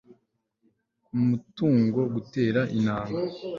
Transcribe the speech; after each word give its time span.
ku 1.05 1.13
matungo 1.29 1.99
gutera 2.13 2.61
intanga 2.77 3.19